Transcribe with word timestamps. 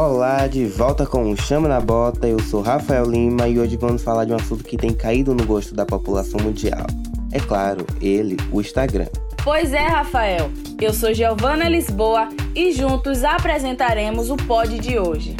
Olá, 0.00 0.46
de 0.46 0.64
volta 0.64 1.04
com 1.04 1.30
o 1.30 1.36
Chama 1.36 1.68
na 1.68 1.78
Bota. 1.78 2.26
Eu 2.26 2.40
sou 2.40 2.62
Rafael 2.62 3.04
Lima 3.04 3.46
e 3.46 3.58
hoje 3.58 3.76
vamos 3.76 4.02
falar 4.02 4.24
de 4.24 4.32
um 4.32 4.36
assunto 4.36 4.64
que 4.64 4.78
tem 4.78 4.94
caído 4.94 5.34
no 5.34 5.44
gosto 5.44 5.74
da 5.74 5.84
população 5.84 6.40
mundial. 6.40 6.86
É 7.30 7.38
claro, 7.38 7.84
ele, 8.00 8.38
o 8.50 8.62
Instagram. 8.62 9.08
Pois 9.44 9.74
é, 9.74 9.86
Rafael. 9.86 10.50
Eu 10.80 10.94
sou 10.94 11.12
Giovana 11.12 11.68
Lisboa 11.68 12.30
e 12.54 12.72
juntos 12.72 13.22
apresentaremos 13.22 14.30
o 14.30 14.38
pod 14.38 14.78
de 14.78 14.98
hoje. 14.98 15.36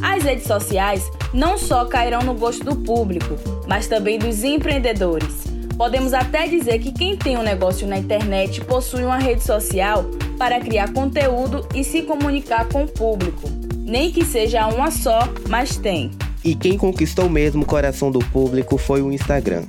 As 0.00 0.22
redes 0.22 0.46
sociais 0.46 1.10
não 1.34 1.58
só 1.58 1.84
cairão 1.84 2.22
no 2.22 2.34
gosto 2.34 2.64
do 2.64 2.76
público, 2.76 3.34
mas 3.66 3.88
também 3.88 4.16
dos 4.16 4.44
empreendedores. 4.44 5.42
Podemos 5.76 6.14
até 6.14 6.46
dizer 6.46 6.78
que 6.78 6.92
quem 6.92 7.16
tem 7.16 7.36
um 7.36 7.42
negócio 7.42 7.88
na 7.88 7.98
internet 7.98 8.60
possui 8.60 9.02
uma 9.02 9.18
rede 9.18 9.42
social 9.42 10.04
para 10.38 10.60
criar 10.60 10.92
conteúdo 10.92 11.66
e 11.74 11.82
se 11.82 12.02
comunicar 12.02 12.68
com 12.68 12.84
o 12.84 12.88
público. 12.88 13.61
Nem 13.84 14.12
que 14.12 14.24
seja 14.24 14.68
uma 14.68 14.90
só, 14.90 15.20
mas 15.48 15.76
tem. 15.76 16.10
E 16.44 16.54
quem 16.54 16.78
conquistou 16.78 17.28
mesmo 17.28 17.62
o 17.62 17.66
coração 17.66 18.10
do 18.10 18.20
público 18.20 18.78
foi 18.78 19.02
o 19.02 19.12
Instagram. 19.12 19.64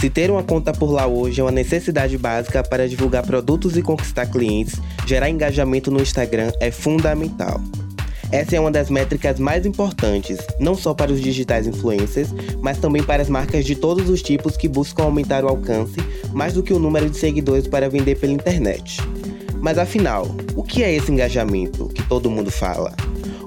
Se 0.00 0.08
ter 0.08 0.30
uma 0.30 0.42
conta 0.42 0.72
por 0.72 0.90
lá 0.90 1.06
hoje 1.06 1.40
é 1.42 1.44
uma 1.44 1.50
necessidade 1.50 2.16
básica 2.16 2.62
para 2.62 2.88
divulgar 2.88 3.22
produtos 3.22 3.76
e 3.76 3.82
conquistar 3.82 4.26
clientes, 4.26 4.80
gerar 5.06 5.28
engajamento 5.28 5.90
no 5.90 6.00
Instagram 6.00 6.50
é 6.58 6.70
fundamental. 6.70 7.60
Essa 8.32 8.56
é 8.56 8.60
uma 8.60 8.70
das 8.70 8.88
métricas 8.88 9.38
mais 9.38 9.66
importantes, 9.66 10.38
não 10.58 10.74
só 10.74 10.94
para 10.94 11.12
os 11.12 11.20
digitais 11.20 11.66
influencers, 11.66 12.28
mas 12.62 12.78
também 12.78 13.02
para 13.02 13.22
as 13.22 13.28
marcas 13.28 13.64
de 13.64 13.74
todos 13.74 14.08
os 14.08 14.22
tipos 14.22 14.56
que 14.56 14.68
buscam 14.68 15.02
aumentar 15.02 15.44
o 15.44 15.48
alcance 15.48 15.96
mais 16.32 16.54
do 16.54 16.62
que 16.62 16.72
o 16.72 16.78
número 16.78 17.10
de 17.10 17.18
seguidores 17.18 17.66
para 17.66 17.90
vender 17.90 18.16
pela 18.18 18.32
internet. 18.32 18.98
Mas 19.60 19.76
afinal, 19.76 20.26
o 20.56 20.62
que 20.62 20.82
é 20.82 20.94
esse 20.94 21.12
engajamento 21.12 21.88
que 21.88 22.02
todo 22.04 22.30
mundo 22.30 22.50
fala? 22.50 22.94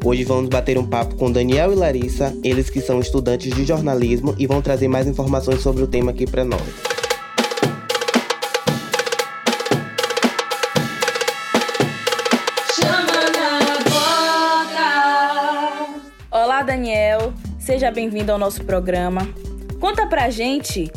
Hoje 0.05 0.25
vamos 0.25 0.49
bater 0.49 0.77
um 0.77 0.85
papo 0.85 1.15
com 1.15 1.31
Daniel 1.31 1.71
e 1.71 1.75
Larissa, 1.75 2.37
eles 2.43 2.69
que 2.69 2.81
são 2.81 2.99
estudantes 2.99 3.55
de 3.55 3.63
jornalismo 3.63 4.35
e 4.37 4.45
vão 4.45 4.61
trazer 4.61 4.89
mais 4.89 5.07
informações 5.07 5.61
sobre 5.61 5.81
o 5.81 5.87
tema 5.87 6.11
aqui 6.11 6.29
para 6.29 6.43
nós. 6.43 6.61
Olá, 16.29 16.63
Daniel. 16.63 17.33
Seja 17.57 17.89
bem-vindo 17.89 18.29
ao 18.33 18.37
nosso 18.37 18.61
programa. 18.65 19.25
Conta 19.79 20.05
pra 20.05 20.29
gente 20.29 20.91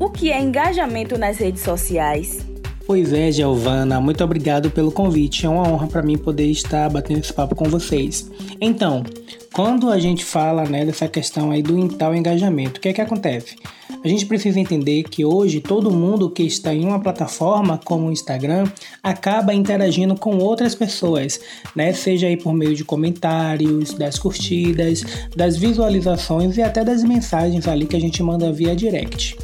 o 0.00 0.08
que 0.08 0.32
é 0.32 0.40
engajamento 0.40 1.18
nas 1.18 1.36
redes 1.36 1.60
sociais. 1.62 2.47
Pois 2.88 3.12
é, 3.12 3.30
Giovana, 3.30 4.00
muito 4.00 4.24
obrigado 4.24 4.70
pelo 4.70 4.90
convite. 4.90 5.44
É 5.44 5.48
uma 5.48 5.68
honra 5.68 5.86
para 5.88 6.02
mim 6.02 6.16
poder 6.16 6.46
estar 6.46 6.88
batendo 6.88 7.20
esse 7.20 7.30
papo 7.30 7.54
com 7.54 7.66
vocês. 7.68 8.30
Então, 8.58 9.04
quando 9.52 9.90
a 9.90 9.98
gente 9.98 10.24
fala 10.24 10.64
né, 10.64 10.86
dessa 10.86 11.06
questão 11.06 11.50
aí 11.50 11.60
do 11.62 11.86
tal 11.90 12.14
engajamento, 12.14 12.78
o 12.78 12.80
que 12.80 12.88
é 12.88 12.94
que 12.94 13.00
acontece? 13.02 13.56
A 14.02 14.08
gente 14.08 14.24
precisa 14.24 14.58
entender 14.58 15.02
que 15.02 15.22
hoje 15.22 15.60
todo 15.60 15.90
mundo 15.90 16.30
que 16.30 16.44
está 16.44 16.72
em 16.72 16.86
uma 16.86 16.98
plataforma 16.98 17.78
como 17.84 18.06
o 18.06 18.10
Instagram 18.10 18.64
acaba 19.02 19.52
interagindo 19.52 20.14
com 20.14 20.38
outras 20.38 20.74
pessoas, 20.74 21.38
né? 21.76 21.92
Seja 21.92 22.26
aí 22.26 22.38
por 22.38 22.54
meio 22.54 22.74
de 22.74 22.86
comentários, 22.86 23.92
das 23.92 24.18
curtidas, 24.18 25.04
das 25.36 25.58
visualizações 25.58 26.56
e 26.56 26.62
até 26.62 26.82
das 26.82 27.04
mensagens 27.04 27.68
ali 27.68 27.84
que 27.84 27.96
a 27.96 28.00
gente 28.00 28.22
manda 28.22 28.50
via 28.50 28.74
direct. 28.74 29.36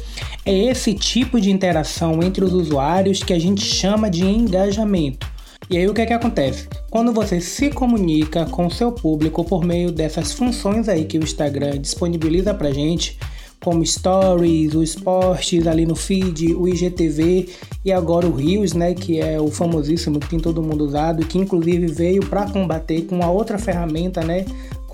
É 0.47 0.53
esse 0.53 0.93
tipo 0.93 1.41
de 1.41 1.49
interação 1.49 2.21
entre 2.21 2.45
os 2.45 2.53
usuários 2.53 3.23
que 3.23 3.33
a 3.33 3.39
gente 3.39 3.63
chama 3.63 4.11
de 4.11 4.23
engajamento. 4.23 5.27
E 5.67 5.75
aí 5.75 5.87
o 5.87 5.93
que 5.93 6.01
é 6.01 6.05
que 6.05 6.13
acontece? 6.13 6.67
Quando 6.91 7.11
você 7.11 7.41
se 7.41 7.71
comunica 7.71 8.45
com 8.45 8.67
o 8.67 8.71
seu 8.71 8.91
público 8.91 9.43
por 9.43 9.65
meio 9.65 9.91
dessas 9.91 10.33
funções 10.33 10.87
aí 10.87 11.05
que 11.05 11.17
o 11.17 11.23
Instagram 11.23 11.79
disponibiliza 11.79 12.53
pra 12.53 12.71
gente, 12.71 13.17
como 13.59 13.83
stories, 13.83 14.75
os 14.75 14.93
posts 14.93 15.65
ali 15.65 15.87
no 15.87 15.95
feed, 15.95 16.53
o 16.53 16.67
IGTV 16.67 17.49
e 17.83 17.91
agora 17.91 18.27
o 18.27 18.35
Reels, 18.35 18.73
né, 18.73 18.93
que 18.93 19.19
é 19.19 19.41
o 19.41 19.49
famosíssimo 19.49 20.19
que 20.19 20.29
tem 20.29 20.39
todo 20.39 20.61
mundo 20.61 20.85
usado 20.85 21.25
que 21.25 21.39
inclusive 21.39 21.87
veio 21.87 22.23
para 22.23 22.47
combater 22.51 23.01
com 23.05 23.23
a 23.23 23.31
outra 23.31 23.57
ferramenta, 23.57 24.23
né, 24.23 24.45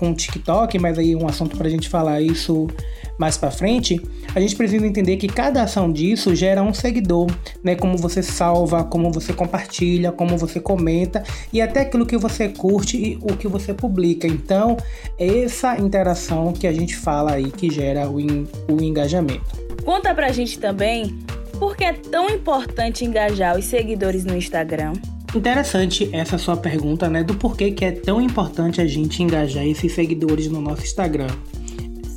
com 0.02 0.10
o 0.10 0.14
TikTok, 0.14 0.80
mas 0.80 0.98
aí 0.98 1.14
um 1.14 1.28
assunto 1.28 1.56
para 1.56 1.68
a 1.68 1.70
gente 1.70 1.88
falar 1.88 2.20
isso 2.20 2.66
mais 3.16 3.36
para 3.36 3.52
frente, 3.52 4.02
a 4.34 4.40
gente 4.40 4.56
precisa 4.56 4.84
entender 4.84 5.16
que 5.16 5.28
cada 5.28 5.62
ação 5.62 5.92
disso 5.92 6.34
gera 6.34 6.60
um 6.60 6.74
seguidor, 6.74 7.28
né? 7.62 7.76
Como 7.76 7.96
você 7.96 8.20
salva, 8.20 8.82
como 8.82 9.12
você 9.12 9.32
compartilha, 9.32 10.10
como 10.10 10.36
você 10.36 10.58
comenta 10.58 11.22
e 11.52 11.62
até 11.62 11.82
aquilo 11.82 12.04
que 12.04 12.16
você 12.16 12.48
curte 12.48 12.96
e 12.96 13.18
o 13.22 13.36
que 13.36 13.46
você 13.46 13.72
publica. 13.72 14.26
Então, 14.26 14.76
é 15.16 15.44
essa 15.44 15.78
interação 15.78 16.52
que 16.52 16.66
a 16.66 16.72
gente 16.72 16.96
fala 16.96 17.34
aí 17.34 17.52
que 17.52 17.70
gera 17.70 18.10
o, 18.10 18.16
o 18.16 18.82
engajamento. 18.82 19.56
Conta 19.84 20.12
pra 20.12 20.32
gente 20.32 20.58
também 20.58 21.16
por 21.60 21.76
que 21.76 21.84
é 21.84 21.92
tão 21.92 22.28
importante 22.28 23.04
engajar 23.04 23.56
os 23.56 23.66
seguidores 23.66 24.24
no 24.24 24.36
Instagram. 24.36 24.94
Interessante 25.34 26.10
essa 26.12 26.36
sua 26.36 26.56
pergunta, 26.58 27.08
né, 27.08 27.24
do 27.24 27.34
porquê 27.34 27.70
que 27.70 27.84
é 27.84 27.90
tão 27.90 28.20
importante 28.20 28.82
a 28.82 28.86
gente 28.86 29.22
engajar 29.22 29.66
esses 29.66 29.92
seguidores 29.94 30.46
no 30.46 30.60
nosso 30.60 30.82
Instagram. 30.82 31.30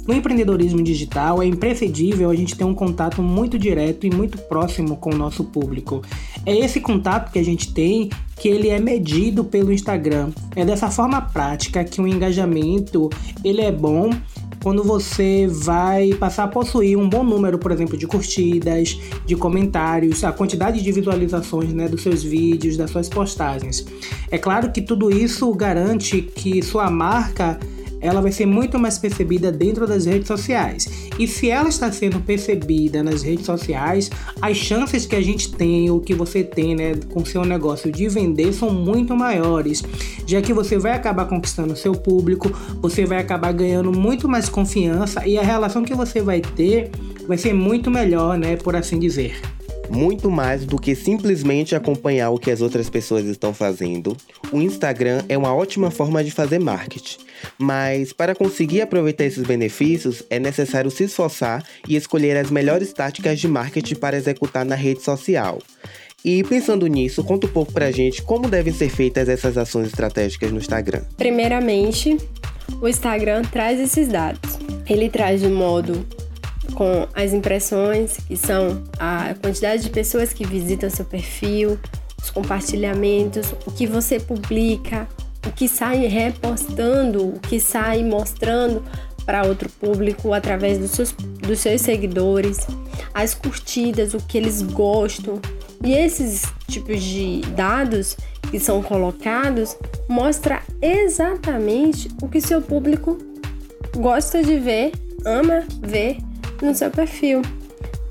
No 0.06 0.14
empreendedorismo 0.14 0.84
digital 0.84 1.42
é 1.42 1.46
imprescindível 1.46 2.30
a 2.30 2.36
gente 2.36 2.56
ter 2.56 2.64
um 2.64 2.76
contato 2.76 3.24
muito 3.24 3.58
direto 3.58 4.06
e 4.06 4.14
muito 4.14 4.38
próximo 4.38 4.98
com 4.98 5.12
o 5.12 5.18
nosso 5.18 5.46
público. 5.46 6.04
É 6.46 6.56
esse 6.56 6.80
contato 6.80 7.32
que 7.32 7.40
a 7.40 7.44
gente 7.44 7.74
tem 7.74 8.10
que 8.38 8.48
ele 8.48 8.70
é 8.70 8.80
medido 8.80 9.44
pelo 9.44 9.72
Instagram. 9.72 10.30
É 10.56 10.64
dessa 10.64 10.92
forma 10.92 11.22
prática 11.22 11.84
que 11.84 12.02
o 12.02 12.08
engajamento 12.08 13.10
ele 13.44 13.62
é 13.62 13.72
bom 13.72 14.12
quando 14.66 14.84
você 14.84 15.46
vai 15.48 16.16
passar 16.16 16.46
a 16.46 16.48
possuir 16.48 16.98
um 16.98 17.08
bom 17.08 17.24
número, 17.24 17.60
por 17.60 17.72
exemplo, 17.72 17.96
de 17.96 18.08
curtidas, 18.08 19.00
de 19.24 19.36
comentários, 19.36 20.24
a 20.24 20.32
quantidade 20.32 20.82
de 20.82 20.92
visualizações 20.92 21.72
né, 21.72 21.88
dos 21.88 22.02
seus 22.02 22.24
vídeos, 22.24 22.76
das 22.76 22.90
suas 22.90 23.08
postagens. 23.08 23.86
É 24.32 24.40
claro 24.40 24.72
que 24.72 24.82
tudo 24.82 25.12
isso 25.12 25.54
garante 25.54 26.20
que 26.20 26.64
sua 26.64 26.90
marca 26.90 27.60
ela 28.06 28.22
vai 28.22 28.32
ser 28.32 28.46
muito 28.46 28.78
mais 28.78 28.98
percebida 28.98 29.52
dentro 29.52 29.88
das 29.88 30.06
redes 30.06 30.28
sociais. 30.28 31.10
E 31.18 31.28
se 31.28 31.50
ela 31.50 31.70
está 31.70 31.92
sendo 31.92 32.20
percebida 32.20 33.02
nas 33.02 33.24
redes 33.24 33.46
sociais, 33.46 34.12
as 34.42 34.58
chances 34.58 35.06
que 35.06 35.16
a 35.16 35.22
gente 35.22 35.52
tem, 35.52 35.90
ou 35.90 36.00
que 36.00 36.14
você 36.14 36.44
tem, 36.44 36.76
né, 36.76 36.94
com 37.12 37.26
seu 37.26 37.44
negócio 37.44 37.92
de 37.92 38.08
vender 38.08 38.54
são 38.54 38.70
muito 38.72 39.16
maiores, 39.16 39.84
já 40.28 40.42
que 40.42 40.54
você 40.54 40.78
vai 40.78 40.92
acabar 40.92 41.26
conquistando 41.26 41.76
seu 41.76 41.94
público, 41.94 42.52
você 42.82 43.06
vai 43.06 43.18
acabar 43.18 43.52
ganhando 43.52 43.92
muito 43.92 44.30
mais 44.30 44.48
confiança 44.48 45.26
e 45.26 45.38
a 45.38 45.44
relação 45.44 45.84
que 45.84 45.96
você 45.96 46.22
vai 46.22 46.42
ter 46.42 46.92
vai 47.28 47.38
ser 47.38 47.54
muito 47.54 47.90
melhor, 47.90 48.38
né, 48.38 48.56
por 48.56 48.76
assim 48.76 49.00
dizer 49.00 49.42
muito 49.96 50.30
mais 50.30 50.66
do 50.66 50.78
que 50.78 50.94
simplesmente 50.94 51.74
acompanhar 51.74 52.30
o 52.30 52.38
que 52.38 52.52
as 52.52 52.62
outras 52.62 52.90
pessoas 52.90 53.26
estão 53.26 53.54
fazendo. 53.54 54.16
O 54.52 54.62
Instagram 54.62 55.24
é 55.30 55.38
uma 55.38 55.56
ótima 55.56 55.90
forma 55.90 56.22
de 56.24 56.32
fazer 56.32 56.60
marketing, 56.60 57.20
mas 57.58 58.12
para 58.12 58.36
conseguir 58.36 58.82
aproveitar 58.82 59.24
esses 59.24 59.44
benefícios 59.44 60.22
é 60.30 60.38
necessário 60.38 60.92
se 60.92 61.06
esforçar 61.06 61.64
e 61.88 61.96
escolher 61.96 62.36
as 62.36 62.52
melhores 62.52 62.92
táticas 62.92 63.40
de 63.40 63.48
marketing 63.48 63.96
para 63.96 64.18
executar 64.18 64.66
na 64.66 64.76
rede 64.76 65.02
social. 65.02 65.60
E 66.24 66.44
pensando 66.44 66.88
nisso, 66.88 67.24
conta 67.24 67.48
um 67.48 67.52
pouco 67.52 67.72
pra 67.72 67.92
gente 67.92 68.22
como 68.22 68.50
devem 68.50 68.74
ser 68.74 68.90
feitas 68.90 69.30
essas 69.30 69.58
ações 69.58 69.88
estratégicas 69.88 70.52
no 70.52 70.58
Instagram. 70.58 71.04
Primeiramente, 71.16 72.18
o 72.82 72.88
Instagram 72.88 73.44
traz 73.44 73.80
esses 73.80 74.08
dados. 74.08 74.58
Ele 74.90 75.08
traz 75.08 75.42
de 75.42 75.48
modo 75.48 76.06
com 76.74 77.08
as 77.14 77.34
impressões, 77.34 78.18
que 78.28 78.36
são 78.36 78.84
a 79.00 79.36
quantidade 79.42 79.84
de 79.84 79.90
pessoas 79.90 80.34
que 80.34 80.46
visitam 80.46 80.90
seu 80.90 81.06
perfil, 81.06 81.80
os 82.22 82.30
compartilhamentos, 82.30 83.54
o 83.66 83.72
que 83.72 83.86
você 83.86 84.20
publica, 84.20 85.08
o 85.46 85.52
que 85.52 85.68
sai 85.68 86.06
repostando, 86.08 87.28
o 87.28 87.40
que 87.40 87.60
sai 87.60 88.04
mostrando 88.04 88.84
para 89.26 89.46
outro 89.46 89.70
público 89.70 90.34
através 90.34 90.78
dos 90.78 90.92
seus, 90.92 91.12
dos 91.12 91.60
seus 91.60 91.82
seguidores, 91.82 92.66
as 93.14 93.34
curtidas, 93.34 94.14
o 94.14 94.18
que 94.18 94.38
eles 94.38 94.62
gostam. 94.62 95.40
E 95.84 95.94
esses 95.94 96.44
tipos 96.68 97.02
de 97.02 97.42
dados 97.56 98.18
que 98.50 98.60
são 98.60 98.82
colocados 98.82 99.76
mostra 100.08 100.62
exatamente 100.82 102.10
o 102.22 102.28
que 102.28 102.40
seu 102.40 102.62
público 102.62 103.18
gosta 103.96 104.44
de 104.44 104.58
ver, 104.60 104.92
ama 105.26 105.64
ver 105.82 106.18
no 106.66 106.76
seu 106.76 106.90
perfil, 106.90 107.42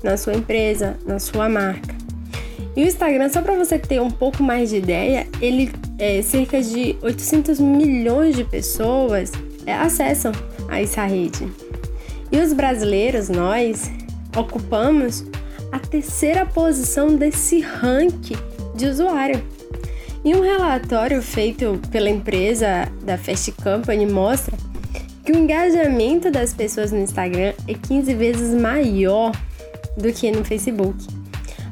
na 0.03 0.17
sua 0.17 0.33
empresa, 0.33 0.97
na 1.05 1.19
sua 1.19 1.47
marca. 1.47 1.93
E 2.75 2.83
o 2.83 2.87
Instagram, 2.87 3.29
só 3.29 3.41
para 3.41 3.55
você 3.55 3.79
ter 3.79 4.01
um 4.01 4.11
pouco 4.11 4.43
mais 4.43 4.69
de 4.69 4.77
ideia, 4.77 5.27
ele 5.41 5.71
é, 5.97 6.21
cerca 6.21 6.61
de 6.61 6.95
800 7.01 7.59
milhões 7.59 8.35
de 8.35 8.43
pessoas 8.43 9.31
é, 9.65 9.73
acessam 9.73 10.31
a 10.67 10.81
essa 10.81 11.05
rede. 11.05 11.47
E 12.31 12.37
os 12.37 12.51
brasileiros, 12.51 13.29
nós, 13.29 13.89
ocupamos 14.35 15.23
a 15.71 15.79
terceira 15.79 16.45
posição 16.45 17.15
desse 17.15 17.61
ranking 17.61 18.35
de 18.75 18.87
usuário. 18.87 19.41
E 20.23 20.33
um 20.35 20.41
relatório 20.41 21.21
feito 21.21 21.79
pela 21.91 22.09
empresa 22.09 22.91
da 23.03 23.17
Fast 23.17 23.51
Company 23.53 24.05
mostra 24.05 24.57
que 25.25 25.31
o 25.31 25.35
engajamento 25.35 26.29
das 26.29 26.53
pessoas 26.53 26.91
no 26.91 26.99
Instagram 26.99 27.53
é 27.67 27.73
15 27.73 28.13
vezes 28.13 28.61
maior 28.61 29.31
do 29.97 30.13
que 30.13 30.29
no 30.29 30.45
Facebook, 30.45 31.03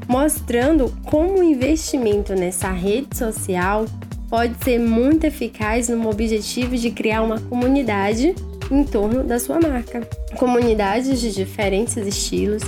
mostrando 0.08 0.92
como 1.06 1.40
o 1.40 1.44
investimento 1.44 2.34
nessa 2.34 2.72
rede 2.72 3.16
social 3.16 3.86
pode 4.28 4.56
ser 4.64 4.80
muito 4.80 5.26
eficaz 5.26 5.90
no 5.90 6.10
objetivo 6.10 6.76
de 6.76 6.90
criar 6.90 7.22
uma 7.22 7.40
comunidade 7.40 8.34
em 8.72 8.84
torno 8.84 9.24
da 9.24 9.40
sua 9.40 9.60
marca. 9.60 10.02
Comunidades 10.38 11.22
de 11.22 11.32
diferentes 11.32 11.96
estilos, 11.98 12.64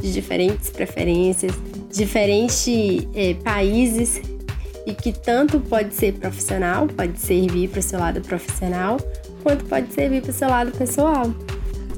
de 0.00 0.10
diferentes 0.10 0.70
preferências, 0.70 1.52
diferentes 1.92 3.06
eh, 3.14 3.34
países 3.44 4.22
e 4.90 4.94
que 4.94 5.12
tanto 5.12 5.60
pode 5.60 5.94
ser 5.94 6.14
profissional, 6.14 6.88
pode 6.88 7.18
servir 7.18 7.68
para 7.68 7.78
o 7.78 7.82
seu 7.82 7.98
lado 7.98 8.20
profissional, 8.20 8.98
quanto 9.42 9.64
pode 9.66 9.92
servir 9.92 10.20
para 10.20 10.30
o 10.30 10.34
seu 10.34 10.48
lado 10.48 10.72
pessoal. 10.72 11.32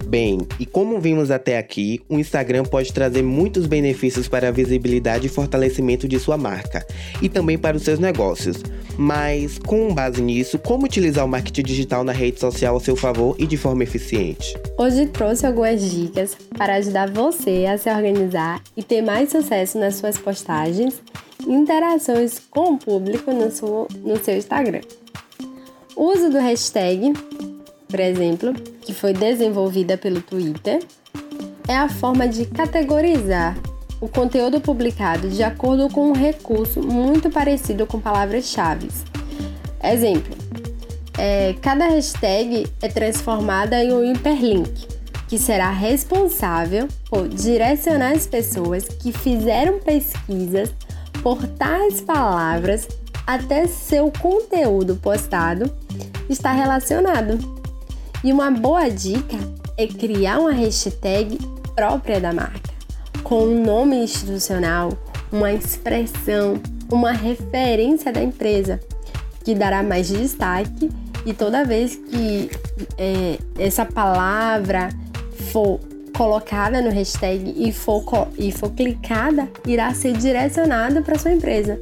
Bem, 0.07 0.41
e 0.61 0.67
como 0.67 1.01
vimos 1.01 1.31
até 1.31 1.57
aqui, 1.57 2.03
o 2.07 2.19
Instagram 2.19 2.65
pode 2.65 2.93
trazer 2.93 3.23
muitos 3.23 3.65
benefícios 3.65 4.29
para 4.29 4.49
a 4.49 4.51
visibilidade 4.51 5.27
e 5.27 5.31
fortalecimento 5.31 6.07
de 6.07 6.21
sua 6.21 6.37
marca, 6.37 6.87
e 7.23 7.31
também 7.31 7.57
para 7.57 7.79
os 7.79 7.83
seus 7.83 7.99
negócios. 7.99 8.59
Mas, 8.99 9.59
com 9.59 9.95
base 9.95 10.21
nisso, 10.21 10.59
como 10.59 10.85
utilizar 10.85 11.25
o 11.25 11.29
marketing 11.29 11.63
digital 11.63 12.05
na 12.05 12.13
rede 12.13 12.39
social 12.39 12.77
a 12.77 12.81
seu 12.81 12.95
favor 12.95 13.35
e 13.39 13.47
de 13.47 13.57
forma 13.57 13.85
eficiente? 13.85 14.55
Hoje 14.77 15.07
trouxe 15.07 15.47
algumas 15.47 15.81
dicas 15.81 16.37
para 16.59 16.75
ajudar 16.75 17.11
você 17.11 17.65
a 17.65 17.79
se 17.79 17.89
organizar 17.89 18.63
e 18.77 18.83
ter 18.83 19.01
mais 19.01 19.31
sucesso 19.31 19.79
nas 19.79 19.95
suas 19.95 20.19
postagens 20.19 21.01
interações 21.47 22.39
com 22.51 22.75
o 22.75 22.79
público 22.79 23.33
no 23.33 23.51
seu, 23.51 23.89
no 24.03 24.23
seu 24.23 24.37
Instagram. 24.37 24.81
O 25.95 26.05
uso 26.13 26.31
do 26.31 26.39
hashtag 26.39 27.13
por 27.93 28.01
exemplo, 28.01 28.55
que 28.81 28.95
foi 28.95 29.13
desenvolvida 29.13 29.99
pelo 29.99 30.23
Twitter, 30.23 30.83
é 31.69 31.77
a 31.77 31.91
forma 31.91 32.27
de 32.27 32.47
categorizar 32.47 33.55
o 34.01 34.09
conteúdo 34.09 34.63
publicado 34.63 35.29
de 35.29 35.43
acordo 35.43 35.91
com 35.91 36.09
um 36.09 36.15
recurso 36.15 36.81
muito 36.81 37.29
parecido 37.29 37.87
com 37.87 38.01
palavras-chave. 38.01 38.89
Exemplo: 39.85 40.35
é, 41.19 41.55
cada 41.61 41.87
hashtag 41.87 42.67
é 42.81 42.89
transformada 42.89 43.85
em 43.85 43.93
um 43.93 44.03
hiperlink, 44.03 44.87
que 45.29 45.39
será 45.39 45.71
responsável 45.71 46.89
por 47.11 47.29
direcionar 47.29 48.13
as 48.13 48.27
pessoas 48.27 48.89
que 48.89 49.13
fizeram 49.13 49.79
pesquisas 49.81 50.73
por 51.23 51.47
tais 51.47 52.01
palavras 52.01 52.89
até 53.27 53.67
seu 53.67 54.11
conteúdo 54.21 54.97
postado 54.97 55.73
está 56.29 56.53
relacionado. 56.53 57.39
E 58.25 58.33
uma 58.33 58.51
boa 58.51 58.89
dica 58.89 59.37
é 59.77 59.87
criar 59.87 60.39
uma 60.39 60.53
hashtag 60.53 61.39
própria 61.75 62.21
da 62.21 62.33
marca, 62.33 62.71
com 63.23 63.45
um 63.45 63.65
nome 63.65 63.97
institucional, 63.97 64.91
uma 65.31 65.53
expressão, 65.53 66.61
uma 66.91 67.13
referência 67.13 68.13
da 68.13 68.23
empresa, 68.23 68.81
que 69.45 69.55
dará 69.55 69.83
mais 69.83 70.09
destaque 70.09 70.91
e 71.25 71.33
toda 71.33 71.65
vez 71.65 71.97
que 71.97 72.51
é, 72.99 73.39
essa 73.59 73.85
palavra 73.85 74.89
for 75.51 75.81
colocada 76.17 76.81
no 76.81 76.91
hashtag 76.91 77.55
e 77.57 77.73
for, 77.73 78.05
e 78.39 78.53
for 78.53 78.71
clicada, 78.71 79.49
irá 79.67 79.93
ser 79.95 80.13
direcionada 80.17 81.03
para 81.03 81.19
sua 81.19 81.33
empresa. 81.33 81.79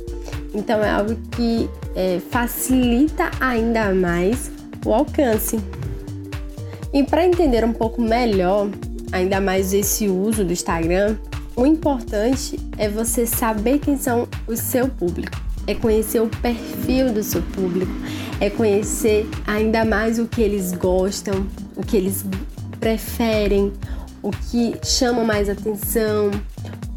Então 0.54 0.82
é 0.82 0.90
algo 0.90 1.16
que 1.32 1.68
é, 1.94 2.20
facilita 2.30 3.30
ainda 3.40 3.94
mais 3.94 4.50
o 4.84 4.92
alcance. 4.92 5.60
E 6.92 7.04
para 7.04 7.24
entender 7.24 7.64
um 7.64 7.72
pouco 7.72 8.02
melhor, 8.02 8.68
ainda 9.12 9.40
mais 9.40 9.72
esse 9.72 10.08
uso 10.08 10.44
do 10.44 10.52
Instagram, 10.52 11.16
o 11.56 11.66
importante 11.66 12.58
é 12.78 12.88
você 12.88 13.26
saber 13.26 13.78
quem 13.78 13.96
são 13.96 14.26
o 14.46 14.56
seu 14.56 14.88
público, 14.88 15.38
é 15.66 15.74
conhecer 15.74 16.20
o 16.20 16.28
perfil 16.28 17.12
do 17.12 17.22
seu 17.22 17.42
público, 17.42 17.92
é 18.40 18.48
conhecer 18.48 19.28
ainda 19.46 19.84
mais 19.84 20.18
o 20.18 20.26
que 20.26 20.40
eles 20.40 20.72
gostam, 20.72 21.46
o 21.76 21.82
que 21.82 21.96
eles 21.96 22.24
preferem, 22.80 23.72
o 24.22 24.30
que 24.30 24.74
chama 24.84 25.24
mais 25.24 25.48
atenção, 25.48 26.30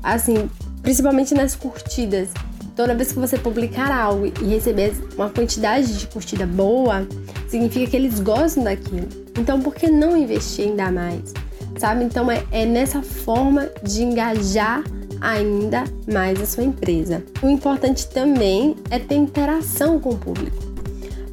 assim, 0.01 0.49
principalmente 0.81 1.33
nas 1.33 1.55
curtidas. 1.55 2.29
Toda 2.75 2.95
vez 2.95 3.11
que 3.11 3.19
você 3.19 3.37
publicar 3.37 3.91
algo 3.91 4.25
e 4.25 4.45
receber 4.45 4.93
uma 5.15 5.29
quantidade 5.29 5.97
de 5.99 6.07
curtida 6.07 6.47
boa, 6.47 7.07
significa 7.47 7.91
que 7.91 7.95
eles 7.95 8.19
gostam 8.19 8.63
daquilo. 8.63 9.07
Então, 9.37 9.61
por 9.61 9.75
que 9.75 9.89
não 9.89 10.17
investir 10.17 10.67
ainda 10.67 10.91
mais? 10.91 11.33
Sabe? 11.77 12.03
Então, 12.03 12.31
é, 12.31 12.43
é 12.51 12.65
nessa 12.65 13.01
forma 13.01 13.69
de 13.83 14.03
engajar 14.03 14.83
ainda 15.21 15.85
mais 16.11 16.41
a 16.41 16.45
sua 16.45 16.63
empresa. 16.63 17.23
O 17.41 17.47
importante 17.47 18.07
também 18.09 18.75
é 18.89 18.99
ter 18.99 19.15
interação 19.15 19.99
com 19.99 20.09
o 20.09 20.17
público, 20.17 20.57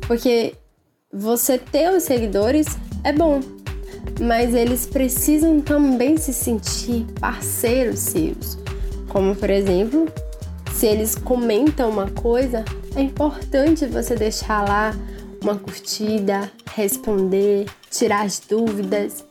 porque 0.07 0.55
você 1.13 1.59
ter 1.59 1.91
os 1.91 2.05
seguidores 2.05 2.67
é 3.03 3.13
bom, 3.13 3.41
mas 4.20 4.55
eles 4.55 4.87
precisam 4.87 5.61
também 5.61 6.17
se 6.17 6.32
sentir 6.32 7.06
parceiros 7.19 7.99
seus. 7.99 8.58
Como, 9.08 9.35
por 9.35 9.50
exemplo, 9.50 10.06
se 10.73 10.87
eles 10.87 11.14
comentam 11.14 11.91
uma 11.91 12.11
coisa, 12.11 12.64
é 12.94 13.00
importante 13.00 13.87
você 13.87 14.14
deixar 14.14 14.67
lá 14.67 14.94
uma 15.43 15.56
curtida, 15.56 16.50
responder, 16.75 17.67
tirar 17.91 18.25
as 18.25 18.38
dúvidas. 18.38 19.25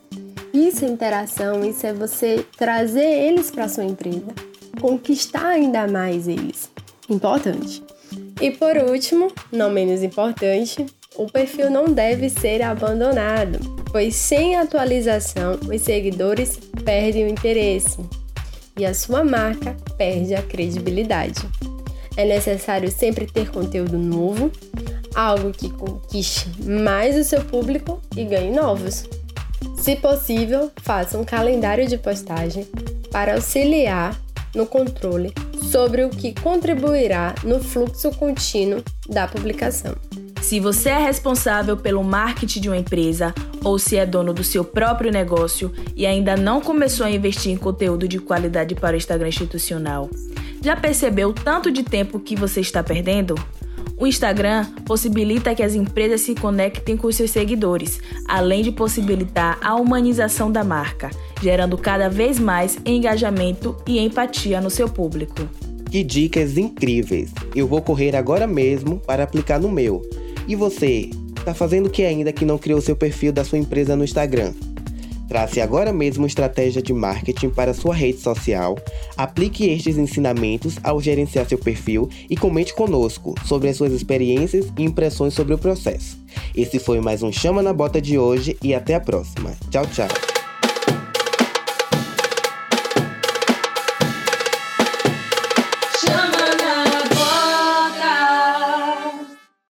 Isso 0.52 0.84
é 0.84 0.88
interação, 0.88 1.64
isso 1.64 1.86
é 1.86 1.92
você 1.92 2.44
trazer 2.56 3.00
eles 3.00 3.50
para 3.50 3.68
sua 3.68 3.84
empresa, 3.84 4.34
conquistar 4.80 5.46
ainda 5.46 5.86
mais 5.86 6.26
eles. 6.26 6.70
Importante. 7.08 7.82
E 8.40 8.50
por 8.50 8.76
último, 8.76 9.32
não 9.52 9.70
menos 9.70 10.02
importante, 10.02 10.86
o 11.16 11.26
perfil 11.26 11.70
não 11.70 11.86
deve 11.86 12.28
ser 12.28 12.62
abandonado, 12.62 13.79
pois 13.90 14.14
sem 14.14 14.56
atualização 14.56 15.58
os 15.68 15.80
seguidores 15.82 16.58
perdem 16.84 17.24
o 17.24 17.28
interesse 17.28 17.98
e 18.76 18.86
a 18.86 18.94
sua 18.94 19.24
marca 19.24 19.76
perde 19.96 20.34
a 20.34 20.42
credibilidade. 20.42 21.40
É 22.16 22.24
necessário 22.24 22.90
sempre 22.90 23.26
ter 23.26 23.50
conteúdo 23.50 23.98
novo 23.98 24.50
algo 25.14 25.50
que 25.50 25.70
conquiste 25.70 26.48
mais 26.62 27.16
o 27.16 27.24
seu 27.24 27.44
público 27.44 28.00
e 28.16 28.24
ganhe 28.24 28.50
novos. 28.50 29.04
Se 29.76 29.96
possível, 29.96 30.70
faça 30.82 31.18
um 31.18 31.24
calendário 31.24 31.86
de 31.86 31.98
postagem 31.98 32.66
para 33.10 33.34
auxiliar 33.34 34.18
no 34.54 34.66
controle 34.66 35.32
sobre 35.70 36.04
o 36.04 36.10
que 36.10 36.32
contribuirá 36.40 37.34
no 37.44 37.62
fluxo 37.62 38.10
contínuo 38.12 38.82
da 39.08 39.26
publicação. 39.26 39.94
Se 40.50 40.58
você 40.58 40.88
é 40.88 40.98
responsável 40.98 41.76
pelo 41.76 42.02
marketing 42.02 42.60
de 42.62 42.68
uma 42.68 42.76
empresa 42.76 43.32
ou 43.62 43.78
se 43.78 43.96
é 43.96 44.04
dono 44.04 44.34
do 44.34 44.42
seu 44.42 44.64
próprio 44.64 45.12
negócio 45.12 45.70
e 45.94 46.04
ainda 46.04 46.36
não 46.36 46.60
começou 46.60 47.06
a 47.06 47.10
investir 47.12 47.52
em 47.52 47.56
conteúdo 47.56 48.08
de 48.08 48.18
qualidade 48.18 48.74
para 48.74 48.94
o 48.94 48.96
Instagram 48.96 49.28
institucional, 49.28 50.10
já 50.60 50.74
percebeu 50.74 51.32
tanto 51.32 51.70
de 51.70 51.84
tempo 51.84 52.18
que 52.18 52.34
você 52.34 52.60
está 52.60 52.82
perdendo? 52.82 53.36
O 53.96 54.08
Instagram 54.08 54.66
possibilita 54.84 55.54
que 55.54 55.62
as 55.62 55.76
empresas 55.76 56.22
se 56.22 56.34
conectem 56.34 56.96
com 56.96 57.12
seus 57.12 57.30
seguidores, 57.30 58.00
além 58.26 58.64
de 58.64 58.72
possibilitar 58.72 59.56
a 59.62 59.76
humanização 59.76 60.50
da 60.50 60.64
marca, 60.64 61.10
gerando 61.40 61.78
cada 61.78 62.08
vez 62.08 62.40
mais 62.40 62.76
engajamento 62.84 63.76
e 63.86 64.00
empatia 64.00 64.60
no 64.60 64.68
seu 64.68 64.88
público. 64.88 65.48
Que 65.88 66.02
dicas 66.02 66.58
incríveis! 66.58 67.30
Eu 67.54 67.68
vou 67.68 67.80
correr 67.80 68.16
agora 68.16 68.48
mesmo 68.48 68.98
para 68.98 69.22
aplicar 69.22 69.60
no 69.60 69.70
meu. 69.70 70.02
E 70.50 70.56
você, 70.56 71.10
está 71.38 71.54
fazendo 71.54 71.86
o 71.86 71.90
que 71.90 72.02
ainda 72.02 72.32
que 72.32 72.44
não 72.44 72.58
criou 72.58 72.80
seu 72.80 72.96
perfil 72.96 73.32
da 73.32 73.44
sua 73.44 73.56
empresa 73.56 73.94
no 73.94 74.02
Instagram? 74.02 74.52
Trace 75.28 75.60
agora 75.60 75.92
mesmo 75.92 76.26
estratégia 76.26 76.82
de 76.82 76.92
marketing 76.92 77.50
para 77.50 77.72
sua 77.72 77.94
rede 77.94 78.18
social, 78.18 78.76
aplique 79.16 79.70
estes 79.70 79.96
ensinamentos 79.96 80.76
ao 80.82 81.00
gerenciar 81.00 81.48
seu 81.48 81.56
perfil 81.56 82.08
e 82.28 82.36
comente 82.36 82.74
conosco 82.74 83.32
sobre 83.46 83.68
as 83.68 83.76
suas 83.76 83.92
experiências 83.92 84.66
e 84.76 84.82
impressões 84.82 85.34
sobre 85.34 85.54
o 85.54 85.58
processo. 85.58 86.18
Esse 86.52 86.80
foi 86.80 87.00
mais 87.00 87.22
um 87.22 87.30
Chama 87.30 87.62
na 87.62 87.72
Bota 87.72 88.00
de 88.02 88.18
hoje 88.18 88.56
e 88.60 88.74
até 88.74 88.96
a 88.96 89.00
próxima. 89.00 89.56
Tchau, 89.70 89.86
tchau! 89.86 90.29